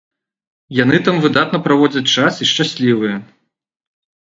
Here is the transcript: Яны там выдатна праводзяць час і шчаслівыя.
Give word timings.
Яны 0.83 0.97
там 1.07 1.19
выдатна 1.25 1.61
праводзяць 1.67 2.11
час 2.15 2.33
і 2.47 2.51
шчаслівыя. 2.55 3.15